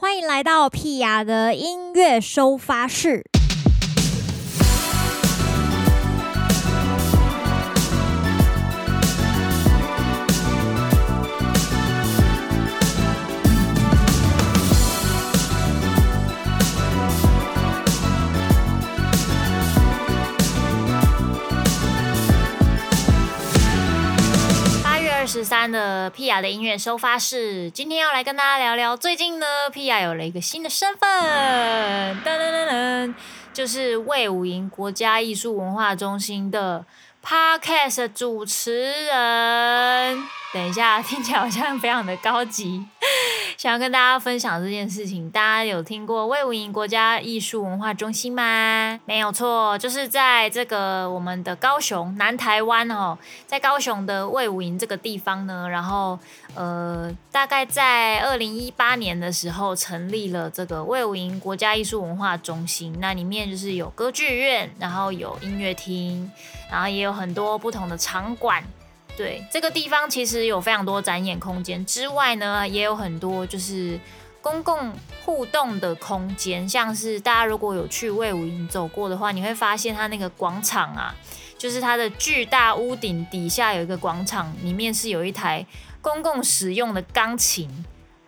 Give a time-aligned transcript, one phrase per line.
[0.00, 3.24] 欢迎来到屁雅的音乐收发室。
[25.38, 31.08] 十三的 Pia 的音乐收发室，今天要来跟大家聊聊，最近呢，Pia 有了一个新的身份，
[32.24, 33.14] 噔噔噔噔，
[33.52, 36.84] 就是魏武营国家艺术文化中心的
[37.24, 40.18] Podcast 主持人。
[40.50, 42.86] 等一下，听起来好像非常的高级。
[43.58, 48.98] 想要跟大家分享这件事情，大家有听过魏武营国家艺术文化中心吗？
[49.04, 56.18] 没有错，就是在这个我们的高雄南台湾哦，在高雄的魏武营这个地方呢，然后
[56.54, 66.30] 呃，大概在二零一八年的时候成立了这个魏武营国家艺术文化中心，那里面就是有歌剧院，然后有音乐厅，
[66.70, 68.62] 然后也有有很多不同的场馆。
[69.16, 73.98] 对，这个地方其实有非常多展演空间，之外呢，也有很多就是
[74.40, 74.92] 公共
[75.24, 81.12] 互动的空间，像是大家如果有去魏武营走过的话，你会发现它那个广场啊，
[81.58, 85.66] 就是它的巨大屋顶底下有一个广场，里面是有一台
[86.00, 87.68] 公共使用的钢琴。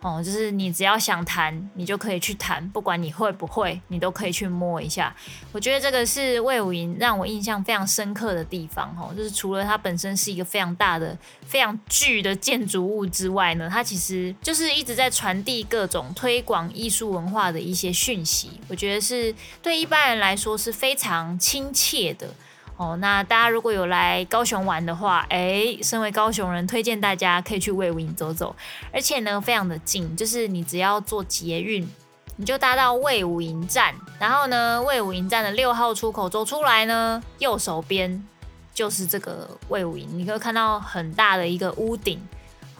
[0.01, 5.15] 哦，就是你只要想弹，你就可以去弹，不管你会不会，你都可以去摸一下。
[5.51, 8.95] 我觉得这个是魏武营让我印象非常深刻的地方。
[8.99, 18.59] 哦，就是除了它本身是一个非常大的、非常巨的建筑物之外呢，它其实就是一直在传递各种推广艺术文化的一些讯息。
[18.67, 22.33] 我觉得是对一般人来说是非常亲切的。
[22.81, 28.55] 哦，那大家如果有来高雄玩的话，哎，身为高雄人，推荐大家可以去魏武营走走，
[28.91, 31.87] 而且呢，非常的近，就是你只要坐捷运，
[32.37, 38.25] 你就搭到魏武营站，然后呢，魏武营站的六号出口走出来呢，右手边
[38.73, 42.19] 就是这个魏武营，你可以看到很大的一个屋顶。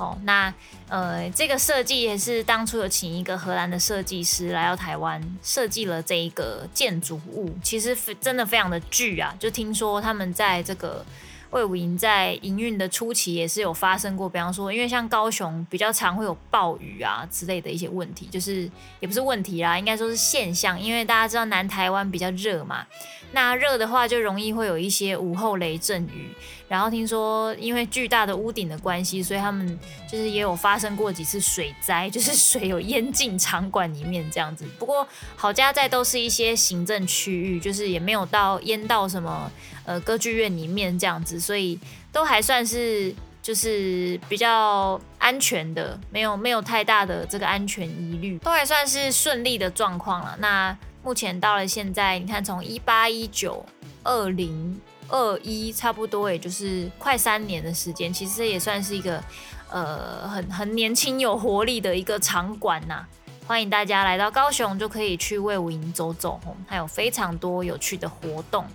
[0.01, 0.51] 哦，那
[0.89, 9.35] 呃，这个设计也是当初有请一个荷兰的设计师来到台湾设计了这一个建筑物，其实真的非常的巨啊！
[9.39, 11.05] 就听说他们在这个
[11.51, 18.67] 魏武营在营运的初期也是有发生过，比方说，因为像高雄比较常会有暴雨啊之类的一些问题，就是
[18.99, 22.87] 也不是问题啦，应该说是现象，因为大家知道南台湾比较热嘛。
[23.33, 26.29] 那热的话就容易会有一些午后雷阵雨，
[26.71, 29.77] 然后听说因为巨大的屋顶的关系，所以他们
[30.09, 34.63] 就是也有发生过几次水灾，就是水有淹进场馆里面这样子。
[34.79, 35.05] 不过
[35.35, 39.51] 好家在都是一些行政区域，就是也没有到淹到什么
[39.83, 41.77] 呃歌剧院里面这样子，所以
[42.09, 50.37] 都还算是就是比较安全的，没有没有太大的这个安全疑虑，都还算是顺利的状况了。
[50.39, 50.77] 那。
[51.03, 53.65] 目前到了现在，你看从一八一九
[54.03, 54.79] 二零
[55.11, 59.21] 二一，差不多也就是快三年的时间，其实也算是一个
[59.69, 63.05] 呃很很年轻有活力的一个场馆呐。
[63.45, 68.65] 欢迎大家来到高雄，就可以去魏武营走走，还有非常多有趣的活动。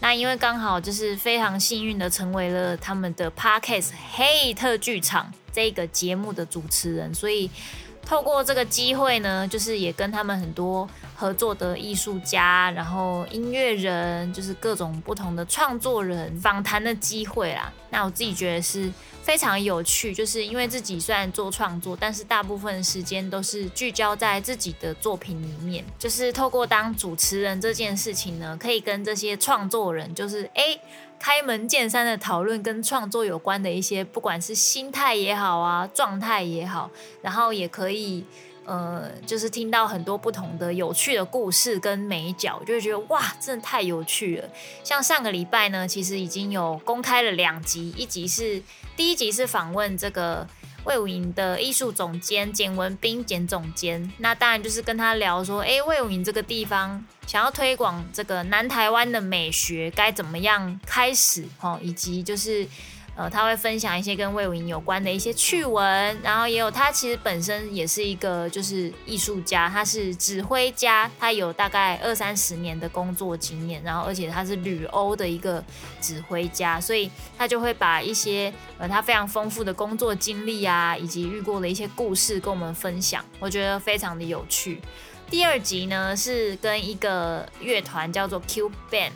[0.00, 7.50] 那因为刚好就是非常幸运的成为了他们的 parkas 黑特剧场这个节目的主持人，所以。
[8.04, 17.72] 透过这个机会呢，就是也跟他们很多合作的艺术家，然后音乐人，就是各种不同的创作人访谈的机会啦。
[17.90, 18.92] 那我自己觉得是
[19.22, 25.84] 非常有趣，就是因为自己虽然做创作，但是大部分时间都是聚焦在自己的作品里面。
[25.98, 30.80] 就是透过当主持人这件事情呢，可以跟这些创作人，就是诶。
[31.22, 36.90] 开门见山的讨论跟创作有关的一些，不管是心态也好啊，状态也好，
[37.20, 38.24] 然后也可以，
[38.64, 44.48] 呃，就是听到很多不同的有趣的故事跟美角，就会觉得哇，真的太有趣了。
[44.82, 48.60] 像上个礼拜呢，其实已经有公开了两集，一集是
[48.96, 50.44] 第一集是访问这个。
[50.84, 61.46] 魏武营的艺术总监简文斌简总监，那当然就是跟他聊说，哎，魏武营这个地方想要推广这个南台湾的美学，该怎么样开始？
[61.62, 62.68] 哦，以及就是。
[63.14, 75.62] 呃，他会分享一些跟魏武营有关的一些趣闻，然后也有他其实本身也是一个就是艺术家，他是指挥家，他有大概二三十年的工作经验，然后而且他是旅欧的一个
[76.00, 84.80] 指挥家，所以他就会把一些呃他非常丰富的工作经历啊，以及遇过的一些故事跟我们分享，我觉得非常的有趣。
[85.32, 89.12] 第二集呢是跟一个乐团叫做 Q Band。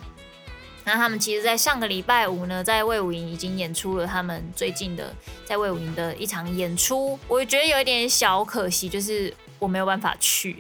[0.85, 5.15] 那他们其实，在上个礼拜五呢，在卫武营已经演出了他们最近的
[5.45, 7.19] 在卫武营的一场演出。
[7.29, 10.57] 我觉得有一点小可惜，就是我没有办法去，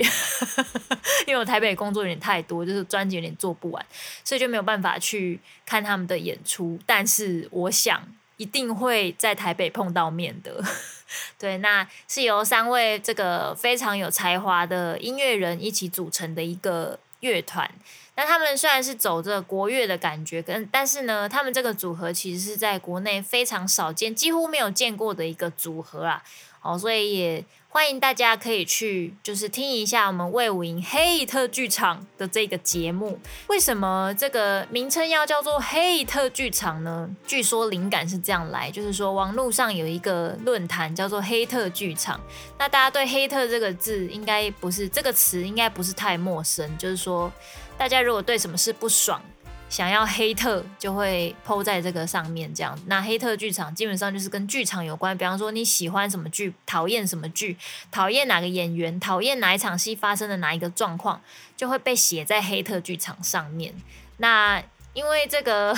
[1.26, 3.86] 因为我台北工作有点太多，就是专辑有点做不完，
[4.22, 6.78] 所以就没有办法去看他们的演出。
[6.84, 8.06] 但是我想
[8.36, 10.62] 一定会在台北碰到面的。
[11.38, 17.70] 对，那是由三位这个非常有才华的音乐人一起组成的一个乐团。
[18.16, 26.22] 那他们虽然是走着国乐的感觉，跟但是呢，他们这个组合其实是在国内非常少见，几乎没有见过的一个组合啊。
[26.62, 27.44] 哦，所以也
[27.76, 33.20] 欢迎大家可以去，就是听一下我们魏武营黑特剧场的这个节目。
[33.48, 37.06] 为什么这个名称要叫做黑特剧场呢？
[37.26, 42.18] 据说灵感是这样来，就是说网络上有一个论坛叫做黑特剧场，
[42.58, 47.30] 那大家对黑特这个字应该不是这个词应该不是太陌生，就是说。
[47.78, 49.20] 大家如果对什么事不爽，
[49.68, 52.78] 想要黑特，就会 po 在这个上面这样。
[52.86, 57.56] 那黑特剧场基本上就是跟剧场有关，比方说你喜欢什么剧，讨厌什么剧，
[57.90, 61.20] 讨厌哪个演员，讨厌哪一场戏发生的哪一个状况，
[61.56, 63.74] 就会被写在黑特剧场上面。
[64.18, 64.62] 那
[64.94, 65.76] 因为这个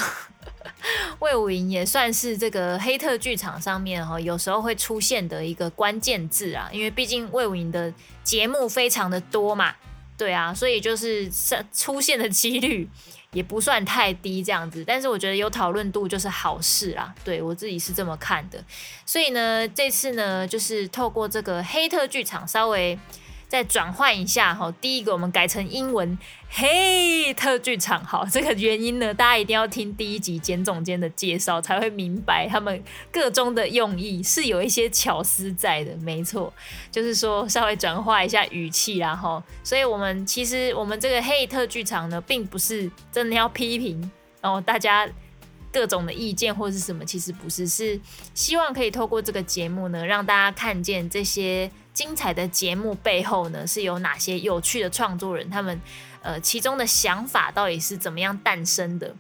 [1.19, 7.93] 魏武营也算是这个黑特剧场上面哈，有时候会出现的一个关键字啊，因为毕竟魏武营的
[8.23, 9.75] 节目非常的多嘛。
[10.17, 11.31] 对啊，所以就是
[11.73, 12.89] 出现的几率
[13.33, 17.15] 也不算太低这样子，但是我觉得有讨论度就是好事啦。
[17.25, 18.63] 对，我自己是这么看的，
[19.05, 22.99] 所以呢，这次呢，就是透过这个黑特剧场稍微。
[23.49, 26.19] 再转换一下哈，第一个我们改成英文，
[26.51, 36.53] 嘿特剧场好，这个原因呢，大家一定要听第一集简总监的介绍才会明白他们个中的用意是有一些巧思在的，没错，
[36.93, 43.99] 就是说稍微转化一下语气然后，所以我们其实我们这个嘿特剧场呢，并不是真的要批评
[44.43, 45.09] 然后大家
[45.73, 47.99] 各种的意见或是什么，其实不是，是
[48.35, 51.71] 希望可以透过这个节目呢，让大家看见这些。
[51.99, 55.51] 精彩的节目背后呢，是有哪些有趣的创作人？
[55.51, 55.81] 他们
[56.23, 59.13] 呃，其中的想法到底是怎么样诞生的？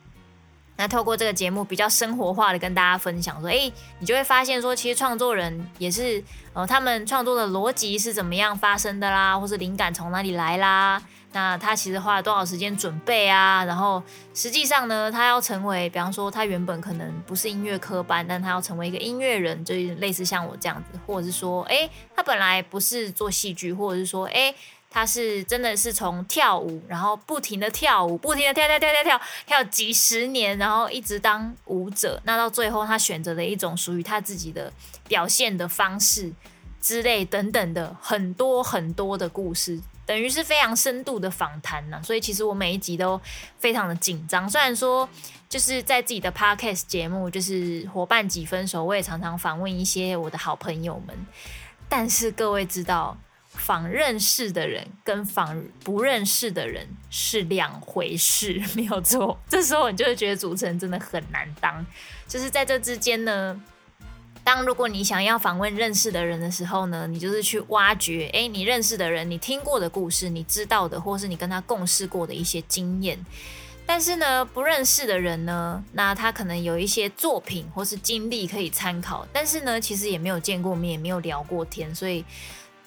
[0.78, 6.22] 那透过这个节目比较生活化的跟大家分享，说，诶，你就会发现说，其实创作人也是
[6.52, 11.02] 呃，他们创作的逻辑是怎么样发生的啦，或是灵感从哪里来啦。
[11.32, 13.64] 那他其实花了多少时间准备啊？
[13.64, 14.02] 然后
[14.32, 24.54] 实际上呢，他要成为，比方说他原本可能不是音乐科班，但他要成为一个音乐人，就类似像我这样子，或者是说，诶，他本来不是做戏剧，或者是说，诶，
[24.90, 32.20] 他是真的是从跳舞，然后不停的跳舞，不停的跳跳跳跳跳跳几十年，然后一直当舞者。
[32.24, 34.72] 那到最后，他选择了一种属于他自己的
[35.06, 36.32] 表现的方式
[36.80, 39.80] 之类等等的很多很多的故事。
[40.06, 43.20] 等于是非常深度的访谈呢，所以其实我每一集都
[43.58, 44.48] 非常的紧张。
[44.48, 45.06] 虽然说
[45.50, 51.14] 就是在自己的 podcast 节目，就是伙伴几分熟，我也常常访问一些我的好朋友们。
[51.90, 53.18] 但是各位知道，
[53.58, 59.38] 访认识的人跟访不认识的人是两回事， 没有错。
[59.48, 61.84] 这时候你就会觉得主持人真的很难当，
[62.26, 63.60] 就是在这之间呢。
[64.44, 73.18] 当如果你想要访问认识的人的时候呢，你就是去挖掘，诶，你认识的人，你听过的故事，你知道的，或是你跟他共事过的一些经验。
[73.84, 82.24] 但是呢，不认识的人呢，那他可能有一些作品或是经历可以参考，但是呢，其实也没有见过面，也没有聊过天，所以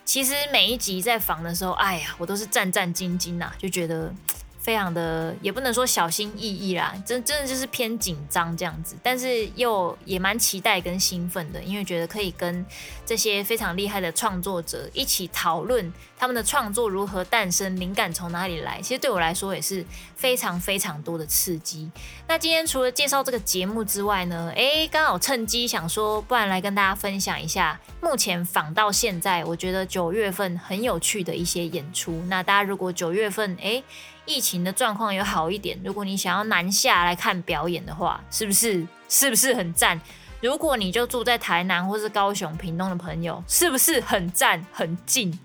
[0.03, 4.13] 其实每一集在访的时候，哎呀，我都是战战兢兢呐，就觉得。
[4.61, 12.63] 非常的也不能说小心翼翼啦，真真的就是偏紧张这样子，但是又也蛮期待跟兴奋的，因为觉得可以跟
[13.03, 18.79] 这些非常厉害的创作者一起讨论他们的创作如何诞生，灵感从哪里来。
[18.79, 19.83] 其实对我来说也是
[20.15, 21.89] 非常非常多的刺激。
[22.27, 32.21] 那今天除了介绍这个节目之外呢，诶，刚好趁机想说，不然来跟大家分享一下目前访到现在，我觉得九月份很有趣的一些演出。
[32.27, 33.83] 那大家如果九月份诶。
[34.31, 39.99] 疫情的状况有好一点，如果你想要南下来看表演的话，是不是是不是很赞？
[40.39, 45.37] 如果你就住在台南或是高雄、屏东的朋友，是不是很赞很近？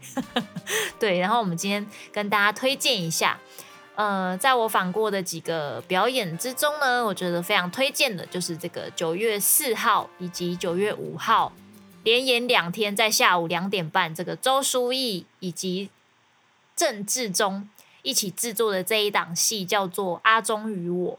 [1.00, 3.38] 对，然后我们今天跟大家推荐一下，
[3.96, 11.52] 呃，在我访过的几个表演之中呢，我觉得非常推荐的就是这个九月四号以及九月五号
[12.04, 15.90] 连演两天，在下午两点半，这个周书义以及
[16.76, 17.68] 郑志忠。
[18.06, 21.12] 一起制作的这一档戏叫做《阿忠与我》，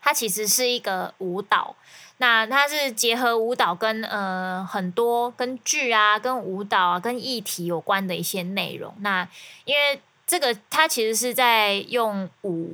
[0.00, 1.74] 它其实是一个舞蹈，
[2.18, 8.94] 那它是结合舞蹈跟呃很多跟剧啊、跟舞蹈啊、跟议题有关的一些内容。
[9.00, 9.28] 那
[9.64, 12.72] 因为这个它其实是在用舞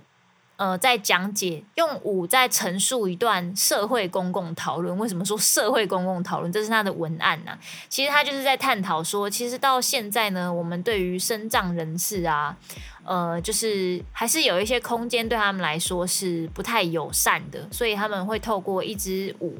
[0.56, 4.96] 呃，在讲解用舞在陈述一段社会公共讨论。
[4.96, 6.50] 为什么说社会公共讨论？
[6.50, 7.58] 这是他的文案呐、
[7.90, 12.56] 其实他就是在探讨说，其实到现在呢，我们对于身障人士啊，
[13.04, 19.58] 呃，就是还是有一些空间对他们来说是不太友善的，所以他们会透过一支舞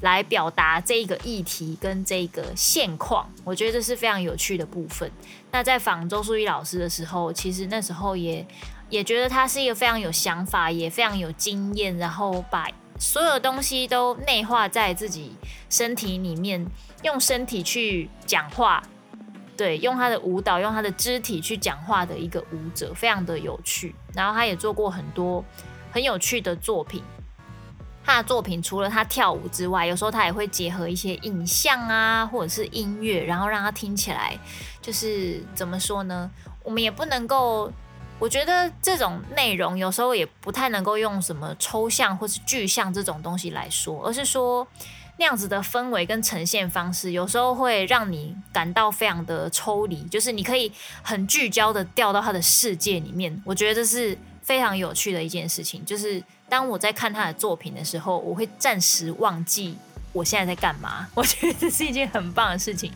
[0.00, 3.30] 来表达这一个议题跟这个现况。
[3.44, 5.08] 我觉得这是非常有趣的部分。
[5.52, 8.44] 那在访周淑怡老师的时候，其实那时候也。
[8.94, 15.34] 也觉得他是一个非常有想法，也非常有经验，然后把所有东西都内化在自己
[15.68, 16.64] 身体里面，
[17.02, 18.80] 用身体去讲话，
[19.56, 23.92] 对，用他的舞蹈，用他的肢体去讲话的一个舞者，非常的有趣。
[24.12, 25.44] 然后他也做过很多
[25.90, 27.02] 很有趣的作品。
[28.04, 34.38] 他的作品除了他跳舞之外，有时候他也会结合一些影像啊，或者是音乐，然后让他听起来
[34.80, 36.30] 就是怎么说呢？
[36.62, 37.72] 我们也不能够。
[38.18, 44.66] 我觉得这种内容有时候也不太能够用什么抽象或是具象这种东西来说，而是说
[45.18, 53.42] 那样子的氛围跟呈现方式，有时候会让你感到非常的抽离，就是你可以很聚焦的掉到他的世界里面。
[53.44, 59.76] 我觉得这是非常有趣的一件事情，就是当我在看他的作品的时候，我会暂时忘记。
[60.14, 61.06] 我现在在干嘛？
[61.14, 62.90] 我觉得这是一件很棒的事情，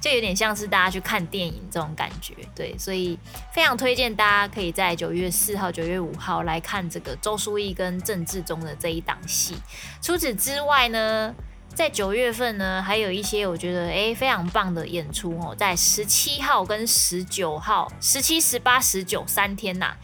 [0.00, 3.16] 就有点像是大家去看电影这种感觉，对，所以
[3.52, 9.54] 非常推荐大家可以在九月四号、九月五号来看这个周书毅跟郑志忠的这一档戏。
[10.00, 11.34] 除此之外呢，
[11.74, 19.94] 在九月份呢，还有一些我觉得诶非常棒的演出哦，在十七号跟十九号，十七、十八、十九三天呐、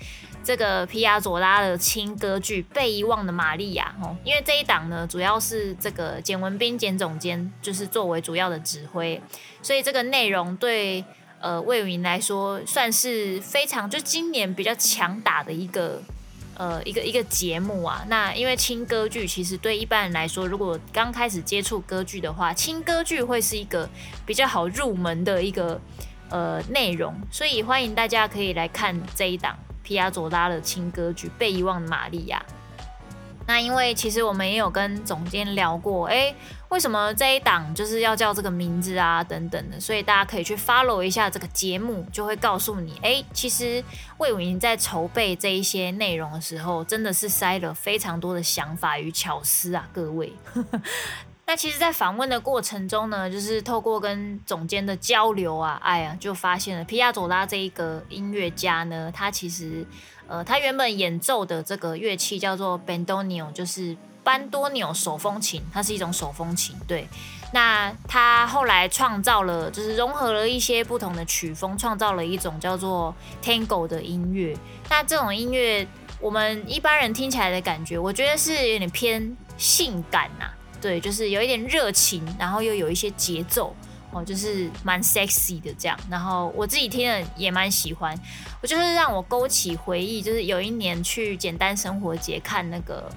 [0.49, 9.21] 这个皮亚佐拉的轻歌剧《被遗忘的玛利亚》哦，因为这一档呢，主要是这个简文斌简总监就是作为主要的指挥，
[9.61, 11.05] 所以这个内容对
[11.39, 16.01] 呃卫武营来说算是非常就今年比较强打的一个
[16.55, 18.03] 呃一个一个节目啊。
[18.09, 23.87] 那因为轻歌剧其实对一般人来说，如果刚开始接触歌剧的话，轻歌剧会是一个
[24.25, 25.79] 比较好入门的一个
[26.31, 29.55] 呃内容，所以欢迎大家可以来看这一档。
[29.89, 32.45] 皮亚佐拉的轻歌剧《被遗忘的玛利亚》。
[33.47, 36.35] 那因为其实我们也有跟总监聊过，哎，
[36.69, 39.25] 为什么这一档就是要叫这个名字啊？
[39.25, 43.83] 等等的，所以大家可以去 follow 一下这个节目，就会告诉你，哎，其实
[44.19, 50.31] 魏武营在筹备这一些内容的时候，真的是塞了非常多的想法与巧思啊，各位。
[51.49, 59.83] 那其实，在访问的过程中呢，就是透过跟总监的交流啊，哎呀，就发现了皮亚佐拉这一个音乐家呢，他其实，
[60.27, 66.77] 呃，他原本演奏的这个乐器叫做 bandoneon，就是班多纽手风琴，它是一种手风琴。
[66.87, 67.09] 对，
[67.55, 74.55] 那他后来创造了，就是融合了一些不同的曲风，创造了一种叫做 tango 的音乐。
[74.91, 75.89] 那这种音乐，
[76.21, 80.45] 我们一般人听起来的感觉，我觉得是有点偏性感呐、
[80.81, 83.75] 对，就是有一点热情，然后又有一些节奏
[84.11, 85.99] 哦，就是蛮 sexy 的这样。
[86.11, 88.19] 然后我自己听了也蛮喜欢，
[88.63, 93.11] 我就是让我勾起回忆，就是有一年去简单生活节看那个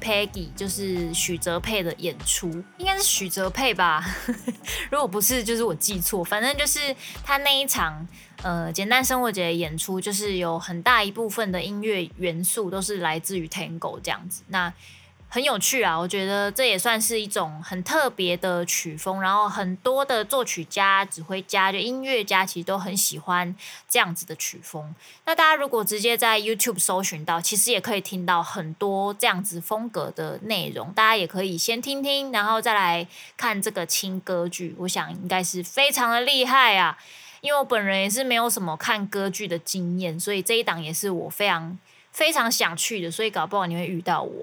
[0.00, 2.48] Peggy，就是许哲佩的演出，
[2.78, 4.02] 应该是许哲佩吧？
[4.90, 6.24] 如果不是，就是我记错。
[6.24, 8.08] 反正就是他那一场
[8.42, 14.42] 呃简单生活节的演出，就是有很大一部分的音乐元素都是来自于 Tango 这样子。
[14.48, 14.72] 那
[15.32, 23.54] 很有趣啊，我觉得这也算是一种很特别的曲风，然后很多的作曲家、指挥家、就音乐家其实都很喜欢
[23.88, 24.92] 这样子的曲风。
[25.26, 30.92] 那大家如果直接在 YouTube 搜寻到，其实也可以听到很多这样子风格的内容。
[30.94, 33.06] 大家也可以先听听，然后再来
[33.36, 36.98] 看这个轻歌剧，我想应该是非常的厉害啊。
[37.40, 41.78] 因为我本人也是没有什么看歌剧的经验，所以这一档也是我非常。
[42.12, 44.42] 非常想去的，所以搞不好你会遇到我。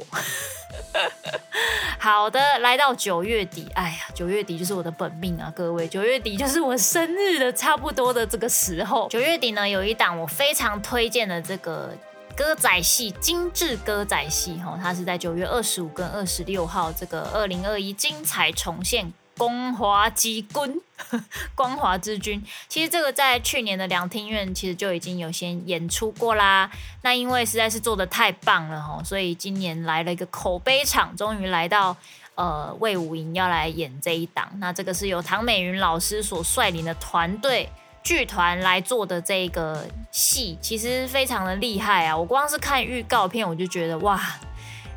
[1.99, 9.07] 好的，来到九月底，哎呀，九月底就是我的本命啊，各位，九月底就是我生日的差不多的这个时候。
[9.09, 11.93] 九月底呢，有一档我非常推荐的这个
[12.35, 19.11] 歌仔戏，精致歌仔戏，哈，它是在九月二十五跟二十六号，这个二零二一精彩重现。
[19.37, 20.81] 宫华之君，
[21.55, 26.69] 光华之君，其实这个在去年的两厅院其实就已经有先演出过啦。
[27.03, 31.95] 那因为实在是做得太棒了哈，所以今年来了一个口碑场，终于来到
[32.35, 34.49] 呃魏武营要来演这一档。
[34.57, 37.69] 那这个是由唐美云老师所率领的团队
[38.03, 42.17] 剧团来做的这个戏，其实非常的厉害啊！
[42.17, 44.19] 我光是看预告片我就觉得哇。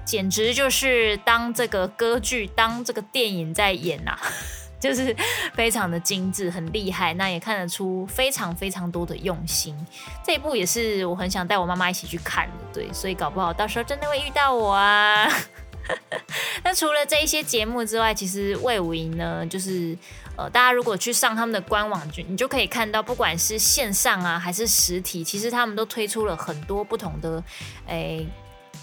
[0.02, 4.19] 简直就是当这个歌剧当这个电影在演呐、啊，
[4.81, 5.15] 就是
[5.55, 7.15] 非常的精致，很厉害。
[7.15, 9.77] 那也看得出非常非常多的用心。
[10.25, 15.29] 这一部也是我很想带我妈妈一起去看的，对，所以搞不好到时候真的会遇到我啊。
[16.63, 19.97] 那除了这一些节目之外，其实魏武营呢，就是
[20.37, 27.43] 呃，大家如果去上他们的官网，就你就可以看到，不管是线上啊还是实体，其实他们都推出了很多不同的
[27.87, 28.25] 诶、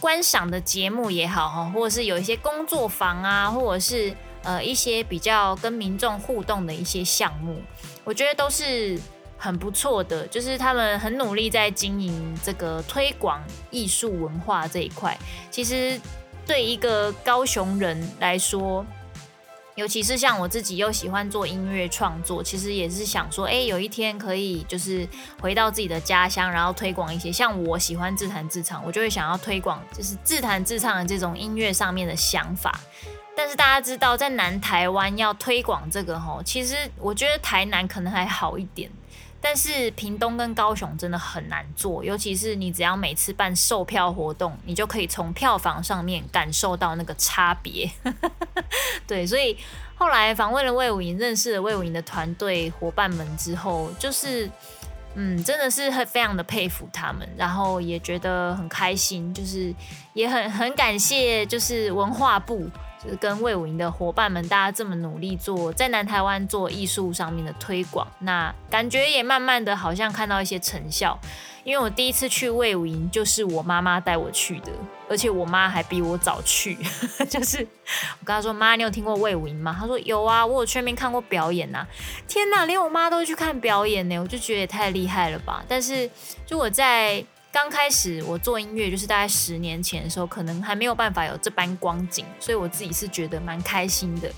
[0.02, 4.14] 观赏的节目也好哈，或者是有一些工作坊啊，或者是
[4.48, 7.62] 呃一些比较跟民众互动的一些项目，
[8.04, 9.00] 我觉得都是
[9.38, 15.16] 很不错的，就是他们很努力在经营这个推广艺术文化这一块，
[15.52, 16.00] 其实。
[16.48, 18.86] 对一个高雄人来说，
[19.76, 25.06] 尤其是像我自己又喜欢做音乐创作，其实也是想说，哎，有一天可以就是
[25.42, 32.80] 回到自己的家乡，然后推广一些像我喜欢自弹自唱，我就会想要推广就是自弹自唱的这种音乐上面的想法。
[33.38, 38.90] 但是大家知道，在南台湾要推广这个吼，其实我觉得台南可能还好一点。
[39.40, 47.88] 但是屏东跟高雄真的很难做，尤其是你只要每次办售票活动，你就可以从票房上面感受到那个差别。
[49.06, 49.56] 对，所以
[49.96, 54.50] 后来访问了魏武营，认识了魏武营的团队伙伴们之后，就是
[55.14, 59.72] 嗯，真的是很非常的佩服他们，然后也觉得很开心，就是
[60.14, 62.68] 也很很感谢，就是文化部。
[63.16, 71.20] 跟魏武营的伙伴们，大家这么努力做，在南台湾做艺术上面的推广，那感觉也慢慢的好像看到一些成效。
[71.64, 74.72] 因为我第一次去魏武营，就是我妈妈带我去的，
[75.10, 76.78] 而且我妈还比我早去。
[77.30, 77.58] 就是
[78.22, 81.86] 我跟她说：“妈，你有听过魏武营吗？”她说：“有啊，我有去那边看过表演呐。”
[82.26, 85.62] 天哪，连我妈都去看表演呢，我就觉得也太厉害了吧。
[85.68, 86.10] 但是
[86.46, 87.22] 就我在。
[87.60, 94.32] 刚开始我做音乐，就是大概十年前的时候，可能还没有办法有这般光景，所以我自己是觉得蛮开心的，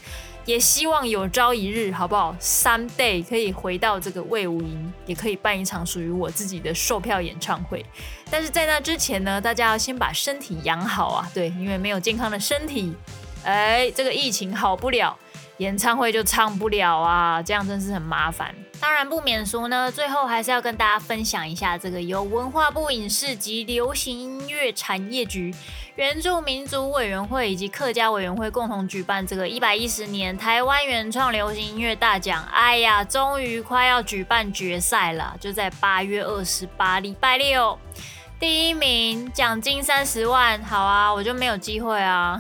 [0.46, 7.86] 也希望有朝一日，好不好？Someday 可以回到这个魏无营，也可以办一场属于我自己的售票演唱会。
[8.32, 12.96] 但是在那之前呢，大家要先把身体养好啊，对，因为没有健康的身体，
[13.44, 15.14] 哎，这个疫情好不了。
[15.58, 18.56] 演唱会就唱不了啊，这样真是很麻烦。
[18.82, 25.54] 当然不免俗呢，最后还是要跟大家分享一下这个由文化部影视及流行音乐产业局、
[25.96, 32.42] 原住民族委员会以及客家委员会共同举办这个一百一十年台湾原创流行音乐大奖。
[32.52, 37.78] 哎呀，终于快要举办决赛了，就在八月二十八礼拜六，
[38.40, 40.64] 第一名奖金三十万。
[40.64, 42.40] 好啊，我就没有机会啊，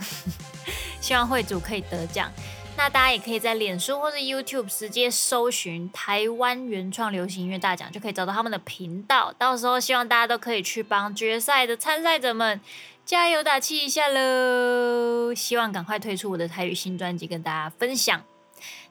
[1.02, 2.32] 希望会主可以得奖。
[2.80, 9.34] 那大家也可以在脸书或者 YouTube 直接搜寻台湾原创流行音乐大奖，就可以找到他们的频道。
[9.38, 12.62] 到时候希望大家都可以去帮决赛的参赛者们
[13.06, 15.34] 加油打气一下喽！
[15.36, 18.24] 希望赶快推出我的台语新专辑跟大家分享。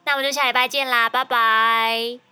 [0.05, 2.28] 那我们就下礼拜见啦，拜拜。